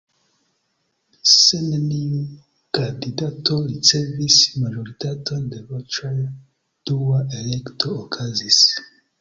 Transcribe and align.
Se 1.33 1.59
neniu 1.65 2.21
kandidato 2.77 3.57
ricevis 3.73 4.39
majoritaton 4.63 5.47
de 5.53 5.63
voĉoj, 5.75 6.15
dua 6.93 7.23
elekto 7.43 7.95
okazis. 8.07 8.63